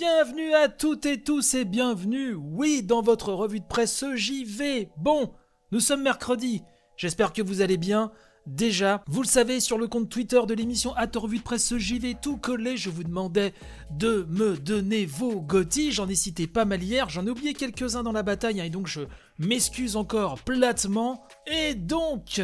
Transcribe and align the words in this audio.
Bienvenue 0.00 0.54
à 0.54 0.70
toutes 0.70 1.04
et 1.04 1.22
tous 1.22 1.52
et 1.52 1.66
bienvenue, 1.66 2.32
oui, 2.32 2.82
dans 2.82 3.02
votre 3.02 3.34
revue 3.34 3.60
de 3.60 3.66
presse 3.66 4.02
JV. 4.14 4.88
Bon, 4.96 5.34
nous 5.72 5.80
sommes 5.80 6.00
mercredi, 6.00 6.62
j'espère 6.96 7.34
que 7.34 7.42
vous 7.42 7.60
allez 7.60 7.76
bien. 7.76 8.10
Déjà, 8.46 9.04
vous 9.08 9.20
le 9.20 9.26
savez, 9.26 9.60
sur 9.60 9.76
le 9.76 9.88
compte 9.88 10.08
Twitter 10.08 10.40
de 10.48 10.54
l'émission 10.54 10.94
revue 11.16 11.40
de 11.40 11.42
presse 11.42 11.76
JV 11.76 12.14
tout 12.14 12.38
collé, 12.38 12.78
je 12.78 12.88
vous 12.88 13.04
demandais 13.04 13.52
de 13.90 14.26
me 14.30 14.56
donner 14.56 15.04
vos 15.04 15.38
gothis. 15.42 15.92
J'en 15.92 16.08
ai 16.08 16.14
cité 16.14 16.46
pas 16.46 16.64
mal 16.64 16.82
hier, 16.82 17.10
j'en 17.10 17.26
ai 17.26 17.30
oublié 17.30 17.52
quelques-uns 17.52 18.02
dans 18.02 18.12
la 18.12 18.22
bataille, 18.22 18.58
hein, 18.62 18.64
et 18.64 18.70
donc 18.70 18.86
je 18.86 19.02
m'excuse 19.38 19.96
encore 19.96 20.38
platement. 20.38 21.26
Et 21.46 21.74
donc, 21.74 22.40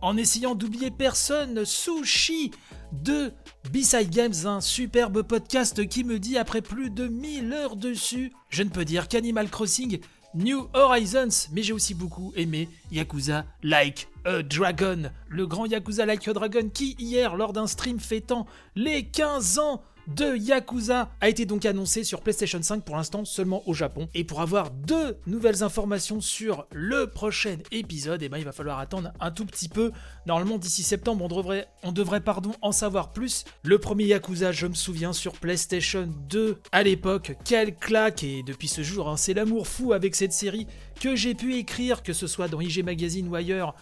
en 0.00 0.16
essayant 0.16 0.54
d'oublier 0.54 0.92
personne, 0.92 1.64
Sushi 1.64 2.52
de 2.92 3.32
B-Side 3.72 4.10
Games, 4.10 4.46
un 4.46 4.60
superbe 4.60 5.22
podcast 5.22 5.86
qui 5.88 6.04
me 6.04 6.18
dit 6.18 6.38
après 6.38 6.62
plus 6.62 6.90
de 6.90 7.06
1000 7.06 7.52
heures 7.52 7.76
dessus, 7.76 8.32
je 8.48 8.62
ne 8.62 8.68
peux 8.68 8.84
dire 8.84 9.08
qu'Animal 9.08 9.48
Crossing 9.48 10.00
New 10.34 10.68
Horizons, 10.74 11.48
mais 11.52 11.62
j'ai 11.62 11.72
aussi 11.72 11.94
beaucoup 11.94 12.32
aimé 12.36 12.68
Yakuza 12.92 13.44
Like 13.62 14.08
a 14.24 14.42
Dragon, 14.42 15.10
le 15.28 15.46
grand 15.46 15.66
Yakuza 15.66 16.06
Like 16.06 16.26
a 16.28 16.32
Dragon 16.32 16.68
qui 16.68 16.94
hier 16.98 17.36
lors 17.36 17.52
d'un 17.52 17.66
stream 17.66 17.98
fêtant 17.98 18.46
les 18.76 19.06
15 19.06 19.58
ans 19.58 19.82
de 20.16 20.36
Yakuza 20.36 21.10
a 21.20 21.28
été 21.28 21.46
donc 21.46 21.64
annoncé 21.64 22.04
sur 22.04 22.20
PlayStation 22.20 22.60
5 22.60 22.84
pour 22.84 22.96
l'instant 22.96 23.24
seulement 23.24 23.62
au 23.68 23.74
Japon. 23.74 24.08
Et 24.14 24.24
pour 24.24 24.40
avoir 24.40 24.70
deux 24.70 25.18
nouvelles 25.26 25.62
informations 25.62 26.20
sur 26.20 26.66
le 26.72 27.06
prochain 27.06 27.56
épisode, 27.70 28.22
eh 28.22 28.28
ben, 28.28 28.38
il 28.38 28.44
va 28.44 28.52
falloir 28.52 28.78
attendre 28.78 29.12
un 29.20 29.30
tout 29.30 29.46
petit 29.46 29.68
peu. 29.68 29.92
Normalement 30.26 30.58
d'ici 30.58 30.82
septembre 30.82 31.24
on 31.24 31.28
devrait, 31.28 31.68
on 31.82 31.92
devrait 31.92 32.20
pardon, 32.20 32.52
en 32.62 32.72
savoir 32.72 33.12
plus. 33.12 33.44
Le 33.62 33.78
premier 33.78 34.04
Yakuza, 34.04 34.52
je 34.52 34.66
me 34.66 34.74
souviens, 34.74 35.12
sur 35.12 35.32
PlayStation 35.32 36.08
2 36.28 36.58
à 36.72 36.82
l'époque, 36.82 37.36
quelle 37.44 37.76
claque 37.76 38.24
et 38.24 38.42
depuis 38.42 38.68
ce 38.68 38.82
jour, 38.82 39.08
hein, 39.08 39.16
c'est 39.16 39.34
l'amour 39.34 39.66
fou 39.66 39.92
avec 39.92 40.14
cette 40.14 40.32
série 40.32 40.66
que 41.00 41.16
j'ai 41.16 41.34
pu 41.34 41.56
écrire, 41.56 42.02
que 42.02 42.12
ce 42.12 42.26
soit 42.26 42.48
dans 42.48 42.60
IG 42.60 42.84
Magazine 42.84 43.28
ou 43.28 43.34
ailleurs 43.34 43.74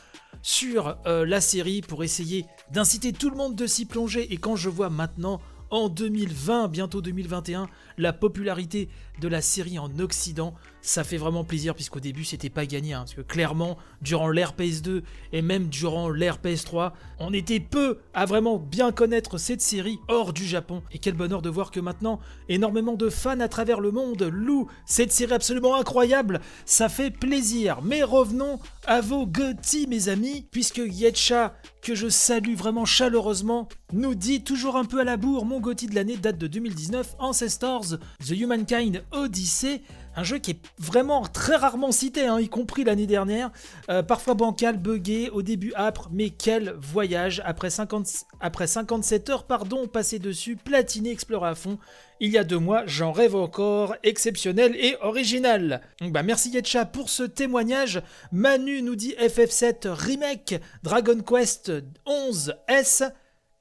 sur 0.42 0.96
euh, 1.06 1.26
la 1.26 1.40
série 1.40 1.80
pour 1.80 2.04
essayer 2.04 2.46
d'inciter 2.70 3.12
tout 3.12 3.30
le 3.30 3.36
monde 3.36 3.56
de 3.56 3.66
s'y 3.66 3.86
plonger 3.86 4.32
et 4.32 4.36
quand 4.36 4.56
je 4.56 4.68
vois 4.68 4.90
maintenant 4.90 5.40
en 5.70 5.88
2020, 5.88 6.68
bientôt 6.68 7.00
2021, 7.02 7.68
la 7.96 8.12
popularité 8.12 8.88
de 9.20 9.28
la 9.28 9.40
série 9.42 9.78
en 9.78 9.98
Occident. 9.98 10.54
Ça 10.80 11.04
fait 11.04 11.16
vraiment 11.16 11.44
plaisir 11.44 11.74
puisqu'au 11.74 12.00
début 12.00 12.24
c'était 12.24 12.50
pas 12.50 12.66
gagné. 12.66 12.94
Hein, 12.94 13.00
parce 13.00 13.14
que 13.14 13.20
clairement, 13.20 13.78
durant 14.02 14.28
l'ère 14.28 14.54
PS2 14.54 15.02
et 15.32 15.42
même 15.42 15.68
durant 15.68 16.08
l'ère 16.10 16.38
PS3, 16.38 16.92
on 17.18 17.32
était 17.32 17.60
peu 17.60 17.98
à 18.14 18.26
vraiment 18.26 18.58
bien 18.58 18.92
connaître 18.92 19.38
cette 19.38 19.60
série 19.60 19.98
hors 20.08 20.32
du 20.32 20.46
Japon. 20.46 20.82
Et 20.92 20.98
quel 20.98 21.14
bonheur 21.14 21.42
de 21.42 21.50
voir 21.50 21.70
que 21.70 21.80
maintenant, 21.80 22.20
énormément 22.48 22.94
de 22.94 23.08
fans 23.08 23.40
à 23.40 23.48
travers 23.48 23.80
le 23.80 23.90
monde 23.90 24.22
louent 24.22 24.68
cette 24.86 25.12
série 25.12 25.32
absolument 25.32 25.76
incroyable. 25.76 26.40
Ça 26.64 26.88
fait 26.88 27.10
plaisir. 27.10 27.80
Mais 27.82 28.02
revenons 28.02 28.58
à 28.86 29.00
vos 29.00 29.26
GOTY 29.26 29.86
mes 29.88 30.08
amis, 30.08 30.46
puisque 30.50 30.80
Yetcha, 30.84 31.54
que 31.82 31.94
je 31.94 32.08
salue 32.08 32.54
vraiment 32.54 32.84
chaleureusement, 32.84 33.68
nous 33.92 34.14
dit 34.14 34.42
toujours 34.42 34.76
un 34.76 34.84
peu 34.84 35.00
à 35.00 35.04
la 35.04 35.16
bourre, 35.16 35.44
mon 35.44 35.60
GOTY 35.60 35.86
de 35.86 35.94
l'année 35.94 36.16
date 36.16 36.38
de 36.38 36.46
2019, 36.46 37.16
Ancestors 37.18 37.98
The 38.24 38.30
Humankind 38.30 39.02
Odyssey, 39.12 39.82
un 40.18 40.24
jeu 40.24 40.38
qui 40.38 40.50
est 40.50 40.60
vraiment 40.78 41.22
très 41.22 41.54
rarement 41.54 41.92
cité, 41.92 42.26
hein, 42.26 42.40
y 42.40 42.48
compris 42.48 42.82
l'année 42.82 43.06
dernière, 43.06 43.52
euh, 43.88 44.02
parfois 44.02 44.34
bancal, 44.34 44.76
buggé, 44.76 45.30
au 45.30 45.42
début 45.42 45.72
âpre, 45.76 46.08
mais 46.10 46.30
quel 46.30 46.74
voyage 46.80 47.40
après, 47.44 47.70
50, 47.70 48.08
après 48.40 48.66
57 48.66 49.30
heures 49.30 49.44
pardon, 49.44 49.86
passé 49.86 50.18
dessus, 50.18 50.56
platiné, 50.56 51.12
exploré 51.12 51.50
à 51.50 51.54
fond, 51.54 51.78
il 52.18 52.32
y 52.32 52.38
a 52.38 52.42
deux 52.42 52.58
mois, 52.58 52.82
j'en 52.84 53.12
rêve 53.12 53.36
encore, 53.36 53.94
exceptionnel 54.02 54.74
et 54.74 54.96
original. 55.02 55.82
bah 56.00 56.24
merci 56.24 56.50
Yetcha 56.50 56.84
pour 56.84 57.10
ce 57.10 57.22
témoignage. 57.22 58.02
Manu 58.32 58.82
nous 58.82 58.96
dit 58.96 59.14
FF7 59.20 59.86
Remake, 59.86 60.60
Dragon 60.82 61.20
Quest 61.20 61.70
11 62.06 62.56
S 62.66 63.04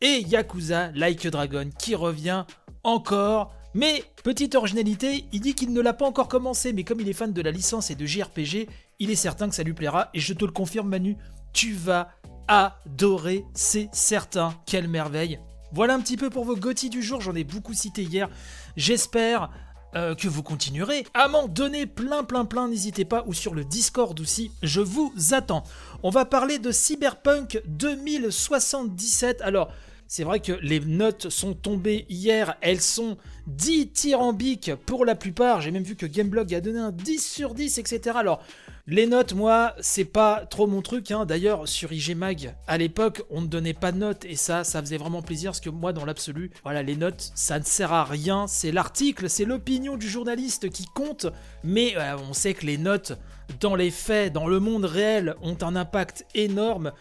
et 0.01 0.21
Yakuza 0.21 0.89
Like 0.95 1.27
Dragon 1.27 1.69
qui 1.77 1.93
revient 1.93 2.45
encore 2.83 3.53
mais, 3.77 4.03
petite 4.23 4.55
originalité, 4.55 5.25
il 5.31 5.39
dit 5.39 5.53
qu'il 5.53 5.71
ne 5.71 5.81
l'a 5.81 5.93
pas 5.93 6.07
encore 6.07 6.27
commencé, 6.27 6.73
mais 6.73 6.83
comme 6.83 6.99
il 6.99 7.09
est 7.09 7.13
fan 7.13 7.31
de 7.31 7.41
la 7.43 7.51
licence 7.51 7.91
et 7.91 7.95
de 7.95 8.07
JRPG, 8.07 8.67
il 8.97 9.11
est 9.11 9.15
certain 9.15 9.47
que 9.47 9.53
ça 9.53 9.61
lui 9.61 9.73
plaira, 9.73 10.09
et 10.15 10.19
je 10.19 10.33
te 10.33 10.43
le 10.43 10.51
confirme 10.51 10.89
Manu, 10.89 11.15
tu 11.53 11.73
vas 11.73 12.09
adorer, 12.47 13.45
c'est 13.53 13.87
certain, 13.91 14.55
quelle 14.65 14.87
merveille. 14.87 15.39
Voilà 15.73 15.93
un 15.93 15.99
petit 15.99 16.17
peu 16.17 16.31
pour 16.31 16.43
vos 16.43 16.55
GOTY 16.55 16.89
du 16.89 17.03
jour, 17.03 17.21
j'en 17.21 17.35
ai 17.35 17.43
beaucoup 17.43 17.75
cité 17.75 18.01
hier, 18.01 18.31
j'espère 18.77 19.51
euh, 19.95 20.15
que 20.15 20.27
vous 20.27 20.41
continuerez 20.41 21.05
à 21.13 21.27
m'en 21.27 21.47
donner 21.47 21.85
plein 21.85 22.23
plein 22.23 22.45
plein, 22.45 22.67
n'hésitez 22.67 23.05
pas, 23.05 23.25
ou 23.27 23.35
sur 23.35 23.53
le 23.53 23.63
Discord 23.63 24.19
aussi, 24.19 24.49
je 24.63 24.81
vous 24.81 25.13
attends. 25.33 25.61
On 26.01 26.09
va 26.09 26.25
parler 26.25 26.57
de 26.57 26.71
Cyberpunk 26.71 27.61
2077, 27.67 29.43
alors... 29.43 29.71
C'est 30.09 30.23
vrai 30.23 30.39
que 30.39 30.53
les 30.61 30.79
notes 30.79 31.29
sont 31.29 31.53
tombées 31.53 32.05
hier, 32.07 32.55
elles 32.61 32.79
sont 32.79 33.17
dithyrambiques 33.45 34.73
pour 34.85 35.03
la 35.03 35.15
plupart. 35.15 35.59
J'ai 35.59 35.71
même 35.71 35.83
vu 35.83 35.97
que 35.97 36.05
Gameblog 36.05 36.53
a 36.53 36.61
donné 36.61 36.79
un 36.79 36.91
10 36.93 37.19
sur 37.19 37.53
10, 37.53 37.77
etc. 37.77 38.15
Alors, 38.15 38.41
les 38.89 39.05
notes, 39.05 39.33
moi, 39.33 39.73
c'est 39.81 40.05
pas 40.05 40.45
trop 40.49 40.65
mon 40.65 40.81
truc. 40.81 41.11
Hein. 41.11 41.25
D'ailleurs, 41.25 41.67
sur 41.67 41.91
IG 41.91 42.15
Mag, 42.15 42.55
à 42.67 42.77
l'époque, 42.77 43.23
on 43.29 43.41
ne 43.41 43.47
donnait 43.47 43.73
pas 43.73 43.91
de 43.91 43.97
notes 43.97 44.23
et 44.23 44.37
ça, 44.37 44.63
ça 44.63 44.79
faisait 44.79 44.95
vraiment 44.95 45.21
plaisir 45.21 45.51
parce 45.51 45.59
que 45.59 45.69
moi, 45.69 45.91
dans 45.91 46.05
l'absolu, 46.05 46.51
voilà, 46.63 46.83
les 46.83 46.95
notes, 46.95 47.33
ça 47.35 47.59
ne 47.59 47.65
sert 47.65 47.91
à 47.91 48.05
rien. 48.05 48.47
C'est 48.47 48.71
l'article, 48.71 49.29
c'est 49.29 49.43
l'opinion 49.43 49.97
du 49.97 50.07
journaliste 50.07 50.69
qui 50.69 50.85
compte. 50.85 51.27
Mais 51.65 51.97
euh, 51.97 52.15
on 52.29 52.31
sait 52.31 52.53
que 52.53 52.65
les 52.65 52.77
notes, 52.77 53.11
dans 53.59 53.75
les 53.75 53.91
faits, 53.91 54.31
dans 54.31 54.47
le 54.47 54.61
monde 54.61 54.85
réel, 54.85 55.35
ont 55.41 55.57
un 55.59 55.75
impact 55.75 56.25
énorme. 56.33 56.93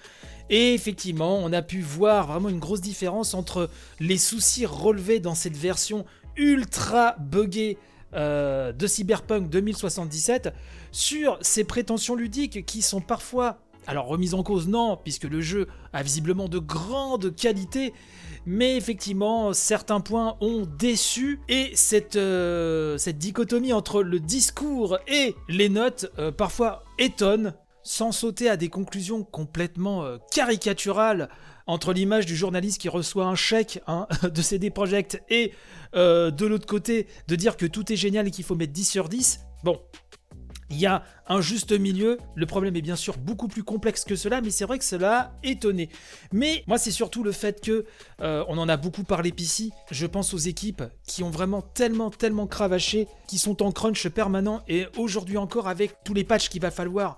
Et 0.51 0.75
effectivement, 0.75 1.39
on 1.39 1.53
a 1.53 1.63
pu 1.63 1.81
voir 1.81 2.29
vraiment 2.29 2.49
une 2.49 2.59
grosse 2.59 2.81
différence 2.81 3.35
entre 3.35 3.69
les 4.01 4.19
soucis 4.19 4.67
relevés 4.67 5.21
dans 5.21 5.35
cette 5.35 5.57
version 5.57 6.05
ultra 6.37 7.17
buggée 7.19 7.79
euh, 8.15 8.73
de 8.73 8.87
Cyberpunk 8.87 9.49
2077 9.51 10.53
sur 10.93 11.39
ses 11.41 11.65
prétentions 11.65 12.15
ludiques 12.15 12.65
qui 12.65 12.81
sont 12.81 13.01
parfois, 13.01 13.59
alors 13.87 14.07
remises 14.07 14.35
en 14.35 14.43
cause 14.43 14.69
non, 14.69 14.97
puisque 14.97 15.25
le 15.25 15.41
jeu 15.41 15.67
a 15.93 16.03
visiblement 16.03 16.49
de 16.49 16.59
grandes 16.59 17.35
qualités, 17.35 17.93
mais 18.47 18.77
effectivement 18.77 19.53
certains 19.53 20.01
points 20.01 20.37
ont 20.41 20.67
déçu. 20.79 21.41
Et 21.49 21.73
cette, 21.75 22.17
euh, 22.17 22.97
dichotomie 22.97 23.73
entre 23.73 24.03
le 24.03 24.21
discours 24.21 24.99
et 25.09 25.35
les 25.49 25.69
notes 25.69 26.07
euh, 26.19 26.31
parfois 26.31 26.85
étonne 26.99 27.55
sans 27.87 28.11
sauter 28.11 28.51
à 28.51 28.57
des 28.57 28.69
conclusions 28.69 29.23
complètement 29.23 30.05
euh, 30.05 30.19
caricaturales 30.33 31.29
entre 31.69 31.93
l'image 31.93 32.27
du 32.27 32.35
journaliste 32.35 32.81
qui 32.81 32.89
reçoit 32.89 33.27
un 33.27 33.37
chèque 33.37 33.81
hein, 33.87 34.09
de 34.23 34.43
CD 34.43 34.71
Projekt 34.71 35.23
et 35.31 35.53
euh, 35.95 36.33
de 36.33 36.47
l'autre 36.47 36.67
côté 36.67 37.07
de 37.29 37.37
dire 37.37 37.57
que 37.57 37.65
tout 37.65 37.93
est 37.93 37.97
génial 37.97 38.27
et 38.27 38.31
qu'il 38.33 38.45
faut 38.45 38.57
mettre 38.57 38.73
10 38.73 38.85
sur 38.85 39.09
10. 39.09 39.41
Bon, 39.63 39.81
il 40.69 40.79
y 40.79 40.87
a 40.87 41.05
un 41.29 41.41
juste 41.41 41.79
milieu. 41.79 42.19
Le 42.35 42.45
problème 42.45 42.75
est 42.75 42.83
bien 42.83 42.97
sûr 42.97 43.19
beaucoup 43.19 43.47
plus 43.47 43.63
complexe 43.63 44.05
que 44.05 44.17
cela, 44.17 44.41
mais 44.41 44.51
c'est 44.51 44.65
vrai 44.65 44.79
que 44.79 44.85
cela 44.85 45.19
a 45.21 45.33
étonné. 45.45 45.89
Mais 46.33 46.65
moi, 46.67 46.79
c'est 46.79 46.91
surtout 46.91 47.23
le 47.23 47.31
fait 47.31 47.61
que 47.61 47.85
euh, 48.21 48.45
on 48.49 48.59
en 48.59 48.69
a 48.69 48.77
beaucoup 48.77 49.05
parlé 49.05 49.33
ici. 49.39 49.73
Je 49.93 50.07
pense 50.07 50.35
aux 50.35 50.39
équipes 50.39 50.83
qui 51.07 51.23
ont 51.23 51.31
vraiment 51.31 51.63
tellement, 51.63 52.11
tellement 52.11 52.49
cravaché, 52.49 53.07
qui 53.29 53.39
sont 53.39 53.63
en 53.63 53.71
crunch 53.71 54.09
permanent 54.09 54.63
et 54.67 54.87
aujourd'hui 54.97 55.37
encore 55.37 55.69
avec 55.69 56.03
tous 56.05 56.15
les 56.15 56.25
patchs 56.25 56.49
qu'il 56.49 56.63
va 56.63 56.73
falloir 56.73 57.17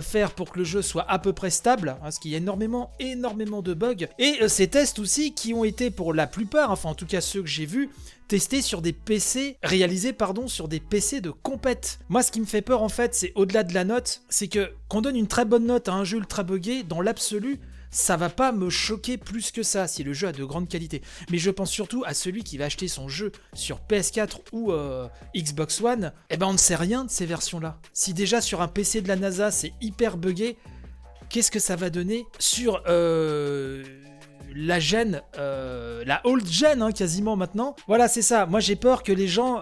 faire 0.00 0.32
pour 0.32 0.52
que 0.52 0.58
le 0.58 0.64
jeu 0.64 0.82
soit 0.82 1.04
à 1.08 1.18
peu 1.18 1.32
près 1.32 1.50
stable, 1.50 1.90
hein, 1.90 1.98
parce 2.02 2.18
qu'il 2.18 2.30
y 2.30 2.34
a 2.34 2.38
énormément, 2.38 2.92
énormément 3.00 3.62
de 3.62 3.74
bugs. 3.74 4.06
Et 4.18 4.36
euh, 4.42 4.48
ces 4.48 4.68
tests 4.68 4.98
aussi 4.98 5.34
qui 5.34 5.52
ont 5.52 5.64
été 5.64 5.90
pour 5.90 6.14
la 6.14 6.26
plupart, 6.26 6.70
enfin 6.70 6.90
en 6.90 6.94
tout 6.94 7.06
cas 7.06 7.20
ceux 7.20 7.42
que 7.42 7.48
j'ai 7.48 7.66
vus, 7.66 7.90
testés 8.30 8.62
sur 8.62 8.80
des 8.80 8.92
PC, 8.92 9.56
réalisés 9.60 10.12
pardon, 10.12 10.46
sur 10.46 10.68
des 10.68 10.78
PC 10.78 11.20
de 11.20 11.32
compète. 11.32 11.98
Moi 12.08 12.22
ce 12.22 12.30
qui 12.30 12.38
me 12.38 12.46
fait 12.46 12.62
peur 12.62 12.80
en 12.80 12.88
fait, 12.88 13.12
c'est 13.12 13.32
au-delà 13.34 13.64
de 13.64 13.74
la 13.74 13.82
note, 13.82 14.22
c'est 14.28 14.46
que 14.46 14.70
qu'on 14.86 15.00
donne 15.00 15.16
une 15.16 15.26
très 15.26 15.44
bonne 15.44 15.66
note 15.66 15.88
à 15.88 15.94
un 15.94 16.04
jeu 16.04 16.18
ultra 16.18 16.44
buggé, 16.44 16.84
dans 16.84 17.00
l'absolu, 17.00 17.58
ça 17.90 18.16
va 18.16 18.28
pas 18.28 18.52
me 18.52 18.70
choquer 18.70 19.18
plus 19.18 19.50
que 19.50 19.64
ça 19.64 19.88
si 19.88 20.04
le 20.04 20.12
jeu 20.12 20.28
a 20.28 20.32
de 20.32 20.44
grandes 20.44 20.68
qualités. 20.68 21.02
Mais 21.32 21.38
je 21.38 21.50
pense 21.50 21.72
surtout 21.72 22.04
à 22.06 22.14
celui 22.14 22.44
qui 22.44 22.56
va 22.56 22.66
acheter 22.66 22.86
son 22.86 23.08
jeu 23.08 23.32
sur 23.52 23.80
PS4 23.88 24.36
ou 24.52 24.70
euh, 24.70 25.08
Xbox 25.36 25.80
One, 25.80 26.12
eh 26.30 26.36
ben 26.36 26.46
on 26.46 26.52
ne 26.52 26.58
sait 26.58 26.76
rien 26.76 27.04
de 27.04 27.10
ces 27.10 27.26
versions-là. 27.26 27.80
Si 27.92 28.14
déjà 28.14 28.40
sur 28.40 28.62
un 28.62 28.68
PC 28.68 29.02
de 29.02 29.08
la 29.08 29.16
NASA 29.16 29.50
c'est 29.50 29.72
hyper 29.80 30.16
buggé, 30.16 30.56
qu'est-ce 31.30 31.50
que 31.50 31.58
ça 31.58 31.74
va 31.74 31.90
donner 31.90 32.26
sur 32.38 32.80
euh, 32.86 33.82
la 34.54 34.80
gêne, 34.80 35.22
euh, 35.38 36.02
la 36.06 36.20
old 36.24 36.46
gen 36.46 36.82
hein, 36.82 36.92
quasiment 36.92 37.36
maintenant. 37.36 37.76
Voilà, 37.86 38.08
c'est 38.08 38.22
ça. 38.22 38.46
Moi 38.46 38.60
j'ai 38.60 38.76
peur 38.76 39.02
que 39.02 39.12
les 39.12 39.28
gens 39.28 39.60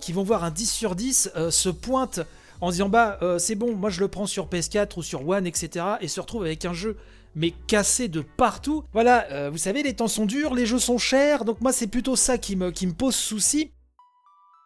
qui 0.00 0.12
vont 0.12 0.22
voir 0.22 0.44
un 0.44 0.50
10 0.50 0.70
sur 0.70 0.94
10 0.94 1.32
se 1.50 1.68
pointent 1.68 2.20
en 2.60 2.70
disant 2.70 2.88
bah 2.88 3.18
c'est 3.38 3.54
bon, 3.54 3.74
moi 3.74 3.90
je 3.90 4.00
le 4.00 4.08
prends 4.08 4.26
sur 4.26 4.46
PS4 4.46 4.98
ou 4.98 5.02
sur 5.02 5.26
One, 5.28 5.46
etc. 5.46 5.84
et 6.00 6.08
se 6.08 6.20
retrouvent 6.20 6.44
avec 6.44 6.64
un 6.64 6.72
jeu 6.74 6.96
mais 7.34 7.52
cassé 7.66 8.08
de 8.08 8.20
partout. 8.20 8.84
Voilà, 8.92 9.26
euh, 9.30 9.50
vous 9.50 9.58
savez, 9.58 9.82
les 9.82 9.94
temps 9.94 10.08
sont 10.08 10.26
durs, 10.26 10.54
les 10.54 10.66
jeux 10.66 10.78
sont 10.78 10.98
chers, 10.98 11.44
donc 11.44 11.60
moi 11.60 11.72
c'est 11.72 11.86
plutôt 11.86 12.16
ça 12.16 12.38
qui 12.38 12.56
me, 12.56 12.70
qui 12.70 12.86
me 12.86 12.92
pose 12.92 13.14
souci. 13.14 13.72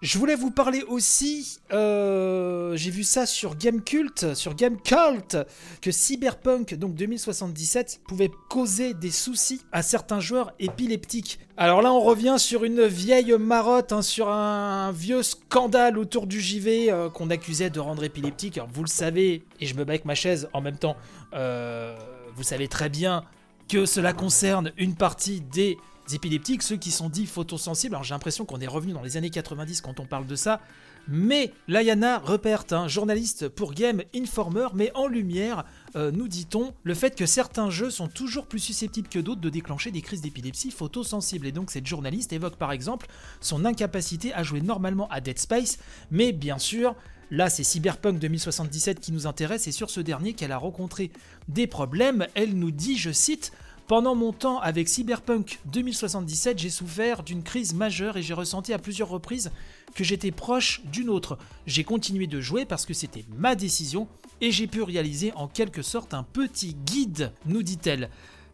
Je 0.05 0.19
voulais 0.19 0.35
vous 0.35 0.51
parler 0.51 0.83
aussi, 0.83 1.61
euh, 1.73 2.77
j'ai 2.77 2.91
vu 2.91 3.05
ça 3.05 3.25
sur 3.25 3.57
Gamecult, 3.57 4.35
sur 4.35 4.55
Gamecult, 4.55 5.39
que 5.81 5.91
Cyberpunk, 5.91 6.75
donc 6.75 6.95
2077, 6.95 8.03
pouvait 8.07 8.31
causer 8.51 8.93
des 8.93 9.11
soucis 9.11 9.63
à 9.73 9.81
certains 9.81 10.21
joueurs 10.21 10.53
épileptiques. 10.59 11.39
Alors 11.57 11.81
là, 11.81 11.91
on 11.91 12.01
revient 12.01 12.35
sur 12.37 12.65
une 12.65 12.85
vieille 12.85 13.33
marotte, 13.39 13.93
hein, 13.93 14.03
sur 14.03 14.29
un, 14.29 14.93
vieux 14.93 15.23
scandale 15.23 15.97
autour 15.97 16.27
du 16.27 16.39
JV 16.39 16.91
euh, 16.91 17.09
qu'on 17.09 17.31
accusait 17.31 17.71
de 17.71 17.81
rendre 17.81 18.05
épileptique. 18.05 18.61
Vous 18.75 18.83
le 18.83 18.89
savez, 18.89 19.43
et 19.59 19.65
je 19.65 19.75
me 19.75 19.85
bats 19.87 19.93
avec 19.93 20.05
ma 20.05 20.15
chaise 20.15 20.51
en 20.53 20.61
même 20.61 20.77
temps, 20.77 20.97
euh, 21.33 21.97
vous 22.37 22.43
savez 22.43 22.69
très 22.69 22.91
bien 22.91 23.25
que 23.71 23.87
cela 23.87 24.13
concerne 24.13 24.71
une 24.77 24.97
partie 24.97 25.41
des 25.41 25.79
épileptiques, 26.13 26.63
ceux 26.63 26.77
qui 26.77 26.91
sont 26.91 27.09
dits 27.09 27.27
photosensibles. 27.27 27.95
Alors 27.95 28.05
j'ai 28.05 28.15
l'impression 28.15 28.45
qu'on 28.45 28.61
est 28.61 28.67
revenu 28.67 28.93
dans 28.93 29.03
les 29.03 29.17
années 29.17 29.31
90 29.31 29.81
quand 29.81 30.01
on 30.01 30.07
parle 30.07 30.27
de 30.27 30.37
ça. 30.37 30.61
Mais 31.07 31.53
Layana 31.69 32.19
Rupert, 32.19 32.65
un 32.71 32.89
journaliste 32.89 33.49
pour 33.49 33.75
Game 33.75 34.03
Informer, 34.15 34.69
met 34.75 34.91
en 34.95 35.07
lumière, 35.07 35.65
euh, 35.97 36.11
nous 36.11 36.29
dit-on, 36.29 36.73
le 36.83 36.95
fait 36.95 37.15
que 37.15 37.27
certains 37.27 37.69
jeux 37.69 37.91
sont 37.91 38.09
toujours 38.09 38.47
plus 38.47 38.59
susceptibles 38.59 39.09
que 39.09 39.19
d'autres 39.19 39.43
de 39.43 39.51
déclencher 39.51 39.91
des 39.91 40.01
crises 40.01 40.23
d'épilepsie 40.23 40.71
photosensibles. 40.71 41.47
Et 41.47 41.53
donc 41.53 41.71
cette 41.71 41.87
journaliste 41.87 42.33
évoque 42.33 42.57
par 42.57 42.73
exemple 42.73 43.07
son 43.41 43.67
incapacité 43.67 44.33
à 44.33 44.43
jouer 44.43 44.63
normalement 44.63 45.09
à 45.11 45.21
Dead 45.21 45.39
Space, 45.39 45.79
mais 46.11 46.33
bien 46.33 46.59
sûr, 46.59 46.95
Là, 47.31 47.49
c'est 47.51 47.65
Cyberpunk 47.65 48.19
2077 48.19 49.01
qui 49.01 49.11
nous 49.11 49.27
intéresse 49.27 49.67
et 49.67 49.73
sur 49.73 49.91
ce 49.91 50.01
dernier 50.01 50.35
qu'elle 50.35 50.53
a 50.53 50.59
rencontré 50.59 51.11
des 51.49 51.67
problèmes. 51.67 52.27
Elle 52.35 52.55
nous 52.55 52.71
dit, 52.71 52.99
je 52.99 53.11
cite, 53.11 53.51
pendant 53.87 54.15
mon 54.15 54.33
temps 54.33 54.61
avec 54.61 54.89
Cyberpunk 54.89 55.59
2077, 55.67 56.59
j'ai 56.59 56.71
souffert 56.71 57.23
d'une 57.23 57.43
crise 57.43 57.75
majeure 57.75 58.17
et 58.17 58.23
j'ai 58.23 58.35
ressenti 58.35 58.73
à 58.73 58.79
plusieurs 58.79 59.09
reprises 59.09 59.51
que 59.95 60.05
j'étais 60.05 60.31
proche 60.31 60.81
d'une 60.87 61.11
autre. 61.11 61.39
J'ai 61.67 61.85
continué 61.85 62.27
de 62.27 62.41
jouer 62.41 62.65
parce 62.65 62.87
que 62.87 62.95
c'était 62.95 63.25
ma 63.37 63.55
décision 63.55 64.09
et 64.41 64.51
j'ai 64.51 64.67
pu 64.67 64.83
réaliser 64.83 65.33
en 65.35 65.49
quelque 65.49 65.83
sorte 65.83 66.15
un 66.15 66.23
petit 66.23 66.75
guide, 66.87 67.33
nous 67.47 67.63
dit-elle. 67.63 68.11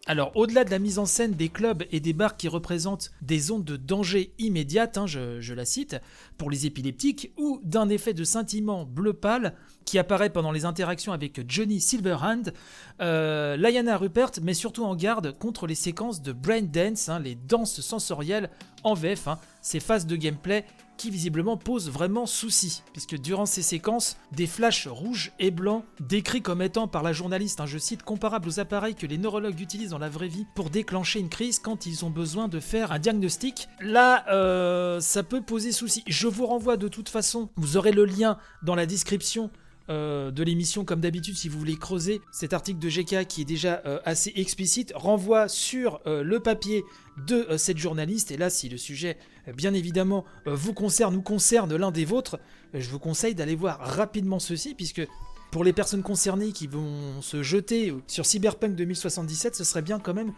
Alors, 0.06 0.32
au-delà 0.34 0.64
de 0.64 0.70
la 0.70 0.78
mise 0.78 0.98
en 0.98 1.04
scène 1.04 1.32
des 1.32 1.50
clubs 1.50 1.84
et 1.92 2.00
des 2.00 2.14
bars 2.14 2.36
qui 2.36 2.48
représentent 2.48 3.10
des 3.20 3.38
zones 3.38 3.64
de 3.64 3.76
danger 3.76 4.32
immédiate, 4.38 4.96
hein, 4.96 5.06
je, 5.06 5.52
la 5.52 5.64
cite, 5.64 5.96
pour 6.38 6.50
les 6.50 6.66
épileptiques, 6.66 7.32
ou 7.36 7.60
d'un 7.64 7.88
effet 7.90 8.14
de 8.14 8.24
scintillement 8.24 8.86
bleu 8.86 9.12
pâle 9.12 9.54
qui 9.84 9.98
apparaît 9.98 10.30
pendant 10.30 10.52
les 10.52 10.64
interactions 10.64 11.12
avec 11.12 11.42
Johnny 11.48 11.80
Silverhand, 11.80 12.44
euh, 13.00 13.56
Lyanna 13.56 13.98
Rupert 13.98 14.32
met 14.42 14.54
surtout 14.54 14.84
en 14.84 14.96
garde 14.96 15.36
contre 15.38 15.66
les 15.66 15.74
séquences 15.74 16.22
de 16.22 16.32
brain 16.32 16.62
dance, 16.62 17.08
hein, 17.08 17.20
les 17.20 17.34
danses 17.34 17.80
sensorielles 17.80 18.50
en 18.84 18.94
VF, 18.94 19.28
hein, 19.28 19.38
ces 19.62 19.80
phases 19.80 20.06
de 20.06 20.16
gameplay 20.16 20.64
qui 21.00 21.10
visiblement 21.10 21.56
posent 21.56 21.88
vraiment 21.88 22.26
souci, 22.26 22.82
puisque 22.92 23.16
durant 23.16 23.46
ces 23.46 23.62
séquences, 23.62 24.18
des 24.32 24.46
flashs 24.46 24.86
rouges 24.86 25.32
et 25.38 25.50
blancs, 25.50 25.82
décrits 25.98 26.42
comme 26.42 26.60
étant 26.60 26.88
par 26.88 27.02
la 27.02 27.14
journaliste, 27.14 27.62
un 27.62 27.66
je 27.66 27.78
cite, 27.78 28.02
comparables 28.02 28.46
aux 28.46 28.60
appareils 28.60 28.94
que 28.94 29.06
les 29.06 29.16
neurologues 29.16 29.58
utilisent 29.60 29.90
dans 29.90 29.98
la 29.98 30.10
vraie 30.10 30.28
vie 30.28 30.44
pour 30.54 30.68
déclencher 30.68 31.18
une 31.18 31.30
crise 31.30 31.58
quand 31.58 31.86
ils 31.86 32.04
ont 32.04 32.10
besoin 32.10 32.48
de 32.48 32.60
faire 32.60 32.92
un 32.92 32.98
diagnostic, 32.98 33.66
là, 33.80 34.26
euh, 34.28 35.00
ça 35.00 35.22
peut 35.22 35.40
poser 35.40 35.72
souci. 35.72 36.02
Je 36.06 36.28
vous 36.28 36.44
renvoie 36.44 36.76
de 36.76 36.88
toute 36.88 37.08
façon, 37.08 37.48
vous 37.56 37.78
aurez 37.78 37.92
le 37.92 38.04
lien 38.04 38.36
dans 38.62 38.74
la 38.74 38.84
description 38.84 39.50
euh, 39.90 40.30
de 40.30 40.44
l'émission, 40.44 40.84
comme 40.84 41.00
d'habitude, 41.00 41.36
si 41.36 41.48
vous 41.48 41.58
voulez 41.58 41.76
creuser 41.76 42.20
cet 42.30 42.52
article 42.52 42.78
de 42.78 42.88
GK 42.88 43.26
qui 43.26 43.42
est 43.42 43.44
déjà 43.44 43.82
euh, 43.86 43.98
assez 44.04 44.32
explicite, 44.36 44.92
renvoie 44.94 45.48
sur 45.48 46.00
euh, 46.06 46.22
le 46.22 46.38
papier 46.38 46.84
de 47.26 47.56
cette 47.56 47.76
journaliste. 47.76 48.30
Et 48.30 48.36
là, 48.36 48.50
si 48.50 48.68
le 48.68 48.76
sujet, 48.76 49.18
bien 49.54 49.74
évidemment, 49.74 50.24
vous 50.46 50.72
concerne 50.72 51.16
ou 51.16 51.22
concerne 51.22 51.74
l'un 51.76 51.90
des 51.90 52.04
vôtres, 52.04 52.38
je 52.72 52.88
vous 52.88 53.00
conseille 53.00 53.34
d'aller 53.34 53.56
voir 53.56 53.78
rapidement 53.80 54.38
ceci, 54.38 54.74
puisque 54.74 55.06
pour 55.50 55.64
les 55.64 55.72
personnes 55.72 56.02
concernées 56.02 56.52
qui 56.52 56.66
vont 56.66 57.20
se 57.20 57.42
jeter 57.42 57.92
sur 58.06 58.24
Cyberpunk 58.24 58.74
2077, 58.74 59.56
ce 59.56 59.64
serait 59.64 59.82
bien 59.82 59.98
quand 59.98 60.14
même 60.14 60.32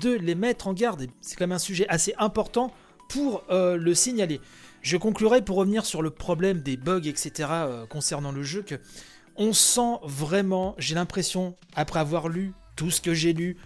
de 0.00 0.12
les 0.12 0.34
mettre 0.34 0.68
en 0.68 0.74
garde. 0.74 1.06
C'est 1.22 1.36
quand 1.36 1.46
même 1.46 1.56
un 1.56 1.58
sujet 1.58 1.88
assez 1.88 2.14
important 2.18 2.72
pour 3.08 3.42
le 3.48 3.94
signaler. 3.94 4.40
Je 4.82 4.96
conclurai 4.96 5.42
pour 5.42 5.56
revenir 5.56 5.84
sur 5.84 6.02
le 6.02 6.10
problème 6.10 6.60
des 6.60 6.76
bugs, 6.76 7.06
etc. 7.06 7.48
Euh, 7.50 7.86
concernant 7.86 8.32
le 8.32 8.42
jeu, 8.42 8.62
que 8.62 8.76
on 9.36 9.52
sent 9.52 9.98
vraiment, 10.02 10.74
j'ai 10.78 10.94
l'impression, 10.94 11.54
après 11.74 12.00
avoir 12.00 12.28
lu 12.28 12.52
tout 12.76 12.90
ce 12.90 13.00
que 13.00 13.14
j'ai 13.14 13.32
lu, 13.32 13.56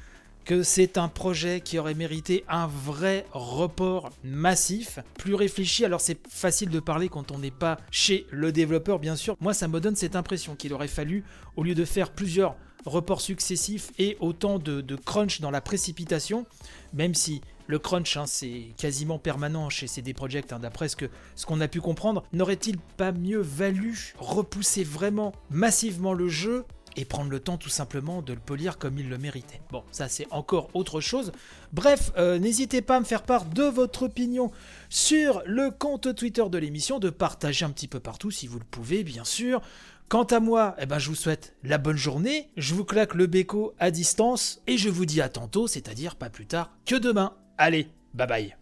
que 0.45 0.63
c'est 0.63 0.99
un 0.99 1.09
projet 1.09 1.61
qui 1.61 1.79
aurait 1.79 1.95
mérité 1.95 2.45
un 2.49 2.67
vrai 2.67 3.27
report 3.33 4.11
massif, 4.25 4.99
plus 5.19 5.35
réfléchi. 5.35 5.85
Alors 5.85 6.01
c'est 6.01 6.19
facile 6.29 6.69
de 6.69 6.81
parler 6.81 7.09
quand 7.09 7.31
on 7.31 7.39
n'est 7.39 7.51
pas 7.51 7.79
chez 7.91 8.27
le 8.31 8.53
développeur, 8.53 8.99
bien 8.99 9.17
sûr. 9.17 9.37
Moi, 9.41 9.55
ça 9.55 9.69
me 9.69 9.81
donne 9.81 9.97
cette 9.97 10.17
impression 10.17 10.57
qu'il 10.57 10.73
aurait 10.75 10.89
fallu, 10.89 11.25
au 11.57 11.63
lieu 11.63 11.75
de 11.75 11.85
faire 11.85 12.11
plusieurs 12.11 12.57
reports 12.85 13.21
successifs 13.21 13.93
et 13.99 14.17
autant 14.21 14.59
de, 14.59 14.81
de 14.81 14.97
crunch 14.97 15.41
dans 15.41 15.51
la 15.53 15.61
précipitation, 15.61 16.47
même 16.93 17.15
si 17.15 17.41
le 17.73 17.79
crunch, 17.79 18.19
hein, 18.19 18.27
c'est 18.27 18.67
quasiment 18.77 19.19
permanent 19.19 19.71
chez 19.71 19.87
CD 19.87 20.13
Projekt, 20.13 20.53
hein, 20.53 20.59
d'après 20.59 20.89
ce 20.89 21.47
qu'on 21.47 21.61
a 21.63 21.69
pu 21.69 21.81
comprendre. 21.81 22.23
N'aurait-il 22.35 22.77
pas 22.79 23.13
mieux 23.13 23.41
valu 23.41 24.13
repousser 24.19 24.85
vraiment 24.85 25.33
massivement 25.49 26.13
le 26.13 26.29
jeu 26.29 26.67
et 26.97 27.07
prendre 27.07 27.31
le 27.31 27.41
temps 27.41 27.57
tout 27.57 27.71
simplement 27.71 28.21
de 28.21 28.35
le 28.35 28.39
polir 28.39 28.77
comme 28.77 28.99
il 28.99 29.09
le 29.09 29.17
méritait? 29.17 29.63
Bon, 29.71 29.85
ça 29.91 30.11
c'est 30.11 30.27
encore 30.31 30.69
autre 30.75 31.01
chose. 31.01 31.33
Bref, 31.73 32.13
euh, 32.19 32.39
n'hésitez 32.39 32.83
pas 32.83 32.97
à 32.97 33.01
me 33.01 33.07
faire 33.07 33.23
part 33.23 33.47
de 33.47 33.63
votre 33.63 34.03
opinion 34.03 34.51
sur 34.91 35.43
le 35.47 35.71
compte 35.71 36.15
Twitter 36.15 36.45
de 36.51 36.59
l'émission, 36.59 36.99
de 36.99 37.09
partager 37.09 37.65
un 37.65 37.71
petit 37.71 37.89
peu 37.89 38.01
partout 38.01 38.31
si 38.31 38.47
vous 38.47 38.59
le 38.59 38.67
pouvez, 38.71 39.03
bien 39.03 39.25
sûr. 39.25 39.63
Quant 40.11 40.25
à 40.25 40.41
moi, 40.41 40.77
eh 40.79 40.85
ben, 40.85 40.99
je 40.99 41.09
vous 41.09 41.15
souhaite 41.15 41.57
la 41.63 41.79
bonne 41.79 41.97
journée, 41.97 42.51
je 42.59 42.75
vous 42.75 42.85
claque 42.85 43.15
le 43.15 43.27
béco 43.27 43.73
à 43.79 43.91
distance 43.91 44.61
et 44.67 44.77
je 44.77 44.91
vous 44.91 45.07
dis 45.07 45.23
à 45.23 45.31
tantôt, 45.31 45.67
c'est-à-dire 45.67 46.17
pas 46.17 46.29
plus 46.29 46.45
tard 46.45 46.71
que 46.85 46.97
demain. 46.97 47.35
Allez, 47.59 47.87
bye 48.15 48.27
bye. 48.27 48.62